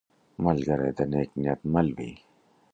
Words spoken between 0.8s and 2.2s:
د نیک نیت مل وي